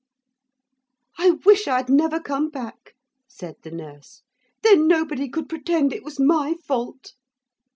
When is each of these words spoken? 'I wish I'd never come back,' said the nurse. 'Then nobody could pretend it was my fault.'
'I 1.19 1.29
wish 1.45 1.67
I'd 1.67 1.87
never 1.87 2.19
come 2.19 2.49
back,' 2.49 2.95
said 3.27 3.57
the 3.61 3.69
nurse. 3.69 4.23
'Then 4.63 4.87
nobody 4.87 5.29
could 5.29 5.47
pretend 5.47 5.93
it 5.93 6.03
was 6.03 6.19
my 6.19 6.55
fault.' 6.55 7.13